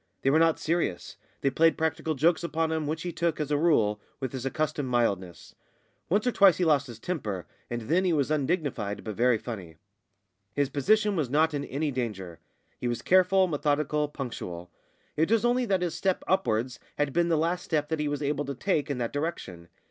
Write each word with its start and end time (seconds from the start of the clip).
They 0.23 0.31
were 0.31 0.39
not 0.39 0.57
serious; 0.57 1.15
they 1.41 1.51
played 1.51 1.77
practical 1.77 2.15
jokes 2.15 2.43
upon 2.43 2.71
him, 2.71 2.87
which 2.87 3.03
he 3.03 3.11
took, 3.11 3.39
as 3.39 3.51
a 3.51 3.55
rule, 3.59 4.01
with 4.19 4.31
his 4.31 4.47
accustomed 4.47 4.89
mildness; 4.89 5.53
once 6.09 6.25
or 6.25 6.31
twice 6.31 6.57
he 6.57 6.65
lost 6.65 6.87
his 6.87 6.97
temper, 6.97 7.45
and 7.69 7.83
then 7.83 8.03
he 8.03 8.11
was 8.11 8.31
undignified 8.31 9.03
but 9.03 9.13
very 9.13 9.37
funny. 9.37 9.75
His 10.55 10.69
position 10.71 11.15
was 11.15 11.29
not 11.29 11.53
in 11.53 11.63
any 11.65 11.91
danger. 11.91 12.39
He 12.79 12.87
was 12.87 13.03
careful, 13.03 13.45
methodical, 13.45 14.07
punctual. 14.07 14.71
It 15.15 15.29
was 15.31 15.45
only 15.45 15.65
that 15.67 15.83
his 15.83 15.93
step 15.93 16.23
upwards 16.27 16.79
had 16.97 17.13
been 17.13 17.29
the 17.29 17.37
last 17.37 17.63
step 17.63 17.87
that 17.89 17.99
he 17.99 18.07
was 18.07 18.23
able 18.23 18.45
to 18.45 18.55
take 18.55 18.89
in 18.89 18.97
that 18.97 19.13
direction. 19.13 19.67